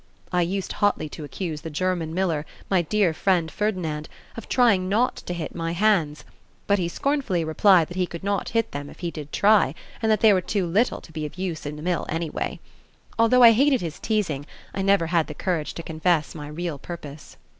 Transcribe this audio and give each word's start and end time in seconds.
I 0.31 0.41
used 0.41 0.73
hotly 0.73 1.07
to 1.09 1.23
accuse 1.23 1.61
the 1.61 1.69
German 1.69 2.11
miller, 2.11 2.43
my 2.71 2.81
dear 2.81 3.13
friend 3.13 3.51
Ferdinand, 3.51 4.09
"of 4.35 4.49
trying 4.49 4.89
not 4.89 5.17
to 5.17 5.33
hit 5.35 5.53
my 5.53 5.73
hands," 5.73 6.23
but 6.65 6.79
he 6.79 6.87
scornfully 6.87 7.43
replied 7.43 7.87
that 7.87 7.97
he 7.97 8.07
could 8.07 8.23
not 8.23 8.49
hit 8.49 8.71
them 8.71 8.89
if 8.89 9.01
he 9.01 9.11
did 9.11 9.31
try, 9.31 9.75
and 10.01 10.11
that 10.11 10.21
they 10.21 10.33
were 10.33 10.41
too 10.41 10.65
little 10.65 11.01
to 11.01 11.11
be 11.11 11.23
of 11.27 11.37
use 11.37 11.67
in 11.67 11.77
a 11.77 11.83
mill 11.83 12.07
anyway. 12.09 12.59
Although 13.19 13.43
I 13.43 13.51
hated 13.51 13.81
his 13.81 13.99
teasing, 13.99 14.47
I 14.73 14.81
never 14.81 15.05
had 15.05 15.27
the 15.27 15.35
courage 15.35 15.75
to 15.75 15.83
confess 15.83 16.33
my 16.33 16.47
real 16.47 16.79
purpose. 16.79 17.37